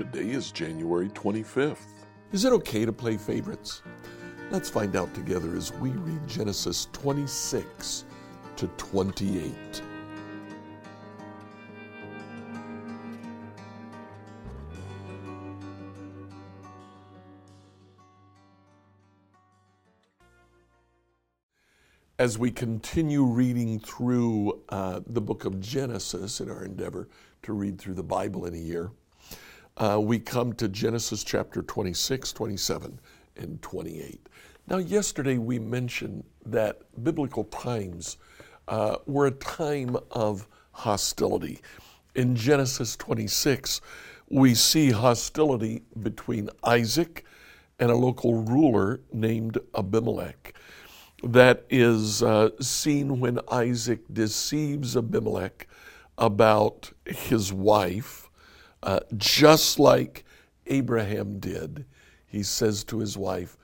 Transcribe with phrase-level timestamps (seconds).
[0.00, 2.06] Today is January 25th.
[2.32, 3.82] Is it okay to play favorites?
[4.50, 8.06] Let's find out together as we read Genesis 26
[8.56, 9.82] to 28.
[22.18, 27.06] As we continue reading through uh, the book of Genesis in our endeavor
[27.42, 28.92] to read through the Bible in a year,
[29.80, 33.00] uh, we come to Genesis chapter 26, 27,
[33.38, 34.28] and 28.
[34.68, 38.18] Now, yesterday we mentioned that biblical times
[38.68, 41.60] uh, were a time of hostility.
[42.14, 43.80] In Genesis 26,
[44.28, 47.24] we see hostility between Isaac
[47.78, 50.54] and a local ruler named Abimelech.
[51.24, 55.66] That is uh, seen when Isaac deceives Abimelech
[56.18, 58.29] about his wife
[58.82, 60.24] uh, just like
[60.66, 61.84] Abraham did,
[62.26, 63.56] he says to his wife,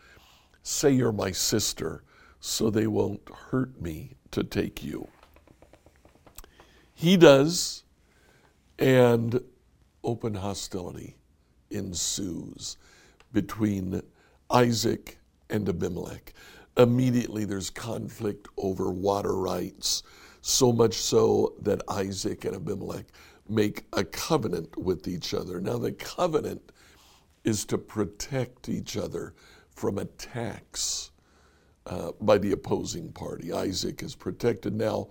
[0.63, 2.03] Say you're my sister,
[2.41, 5.09] so they won't hurt me to take you.
[6.93, 7.85] He does,
[8.79, 9.41] and
[10.03, 11.17] open hostility
[11.71, 12.77] ensues
[13.33, 14.03] between
[14.51, 15.19] Isaac
[15.51, 16.33] and Abimelech.
[16.77, 20.03] Immediately there's conflict over water rights,
[20.41, 23.07] so much so that Isaac and Abimelech
[23.49, 25.61] make a covenant with each other.
[25.61, 26.73] Now, the covenant
[27.45, 29.35] is to protect each other
[29.71, 31.11] from attacks
[31.87, 33.53] uh, by the opposing party.
[33.53, 35.09] Isaac is protected now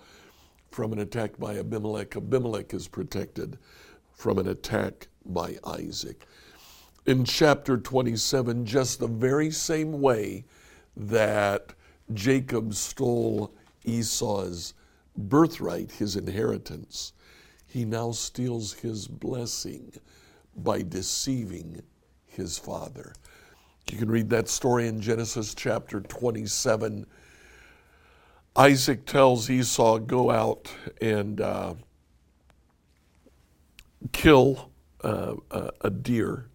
[0.71, 2.17] from an attack by Abimelech.
[2.17, 3.57] Abimelech is protected
[4.13, 6.25] from an attack by Isaac.
[7.05, 10.43] In chapter 27, just the very same way
[10.97, 11.73] that
[12.13, 13.53] Jacob stole
[13.85, 14.73] Esau's
[15.15, 17.13] birthright, his inheritance,
[17.75, 19.91] he now steals his blessing
[20.55, 21.81] by deceiving
[22.25, 23.13] his father.
[23.91, 27.05] You can read that story in Genesis chapter 27.
[28.55, 30.71] Isaac tells Esau, Go out
[31.01, 31.73] and uh,
[34.13, 34.71] kill
[35.03, 35.33] uh,
[35.81, 36.47] a deer,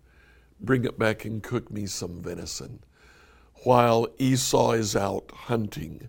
[0.59, 2.83] bring it back and cook me some venison.
[3.65, 6.09] While Esau is out hunting,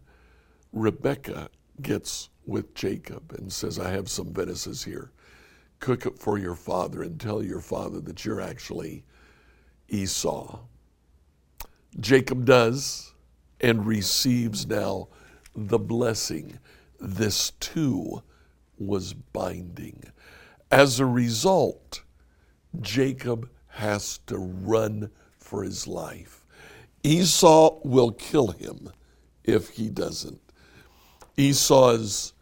[0.72, 1.50] Rebekah
[1.82, 5.12] gets with Jacob and says, I have some venison here.
[5.79, 9.03] Cook it for your father and tell your father that you're actually
[9.90, 10.59] Esau.
[12.00, 13.13] Jacob does
[13.59, 15.07] and receives now
[15.56, 16.57] the blessing.
[17.00, 18.22] This too
[18.78, 20.03] was binding.
[20.72, 22.03] As a result,
[22.79, 26.46] Jacob has to run for his life.
[27.03, 28.90] Esau will kill him
[29.44, 30.41] if he doesn't.
[31.38, 32.34] Esau's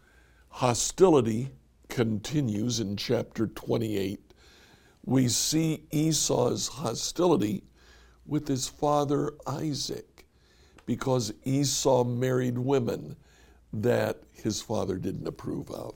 [0.48, 1.50] hostility
[1.88, 4.20] continues in chapter 28.
[5.04, 7.62] We see Esau's hostility
[8.26, 10.26] with his father Isaac
[10.86, 13.16] because Esau married women
[13.72, 15.94] that his father didn't approve of.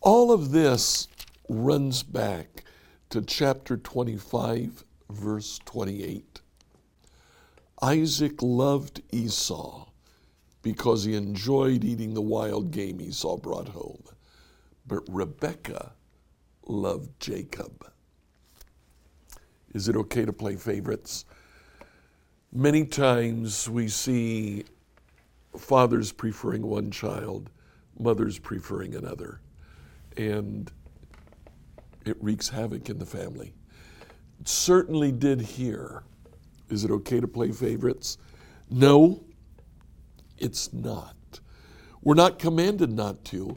[0.00, 1.06] All of this
[1.48, 2.64] runs back
[3.10, 6.40] to chapter 25, verse 28.
[7.82, 9.89] Isaac loved Esau
[10.62, 14.02] because he enjoyed eating the wild game Esau brought home.
[14.86, 15.92] But Rebecca
[16.66, 17.86] loved Jacob.
[19.74, 21.24] Is it okay to play favorites?
[22.52, 24.64] Many times we see
[25.56, 27.50] fathers preferring one child,
[27.98, 29.40] mothers preferring another,
[30.16, 30.70] and
[32.04, 33.52] it wreaks havoc in the family.
[34.40, 36.02] It certainly did here.
[36.70, 38.18] Is it okay to play favorites?
[38.70, 39.22] No,
[40.40, 41.16] it's not.
[42.02, 43.56] We're not commanded not to,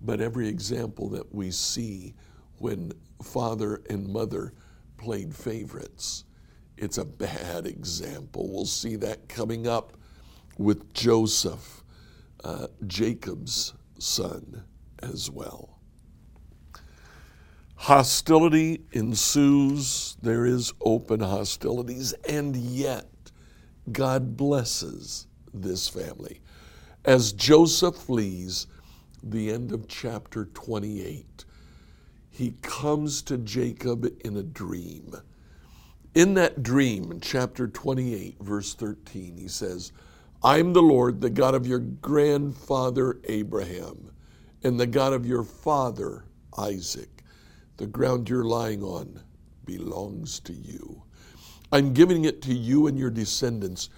[0.00, 2.14] but every example that we see
[2.58, 2.92] when
[3.22, 4.54] father and mother
[4.96, 6.24] played favorites,
[6.76, 8.48] it's a bad example.
[8.50, 9.96] We'll see that coming up
[10.56, 11.82] with Joseph,
[12.44, 14.62] uh, Jacob's son,
[15.02, 15.78] as well.
[17.76, 20.16] Hostility ensues.
[20.22, 23.08] There is open hostilities, and yet
[23.90, 26.40] God blesses this family.
[27.04, 28.66] As Joseph flees,
[29.22, 31.44] the end of chapter 28,
[32.30, 35.14] he comes to Jacob in a dream.
[36.14, 39.92] In that dream, in chapter 28, verse 13, he says,
[40.42, 44.10] I'm the Lord, the God of your grandfather Abraham,
[44.62, 46.24] and the God of your father
[46.56, 47.22] Isaac.
[47.76, 49.22] The ground you're lying on
[49.64, 51.02] belongs to you.
[51.72, 53.90] I'm giving it to you and your descendants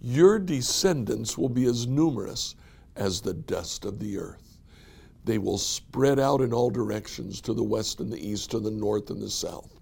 [0.00, 2.54] your descendants will be as numerous
[2.96, 4.58] as the dust of the earth.
[5.24, 8.70] They will spread out in all directions to the west and the east, to the
[8.70, 9.72] north and the south.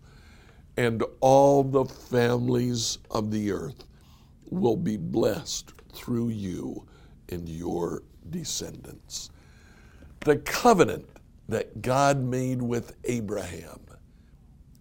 [0.76, 3.84] and all the families of the earth
[4.50, 6.86] will be blessed through you
[7.30, 9.30] and your descendants.
[10.20, 11.08] The covenant
[11.48, 13.80] that God made with Abraham,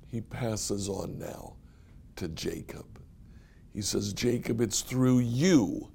[0.07, 1.53] he passes on now
[2.17, 2.85] to Jacob.
[3.75, 5.91] He says, Jacob, it's through you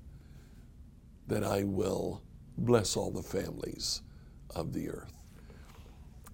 [1.28, 2.22] that I will
[2.58, 4.02] bless all the families
[4.54, 5.14] of the earth.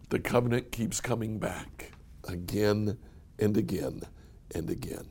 [0.09, 1.93] The covenant keeps coming back
[2.25, 2.99] again
[3.39, 4.03] and again
[4.57, 5.07] and again.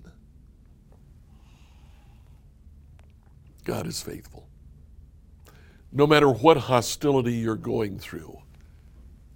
[3.64, 4.50] God is faithful.
[5.94, 8.38] No matter what hostility you're going through,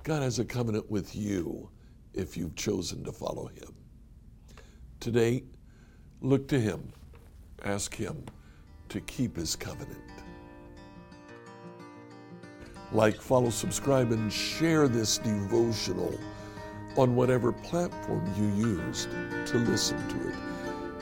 [0.04, 1.69] God has a covenant with you
[2.13, 3.74] if you've chosen to follow Him.
[5.00, 5.45] Today,
[6.21, 6.92] look to Him.
[7.63, 8.24] Ask Him
[8.89, 9.98] to keep His covenant.
[12.92, 16.18] Like, follow, subscribe, and share this devotional
[16.98, 20.36] on whatever platform you used to listen to it.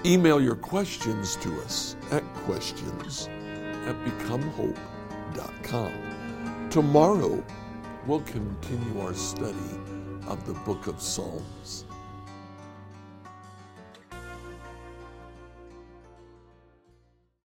[0.05, 3.29] Email your questions to us at questions
[3.87, 5.93] at becomehope.com.
[6.69, 7.43] Tomorrow,
[8.05, 9.79] we'll continue our study
[10.27, 11.85] of the book of Psalms.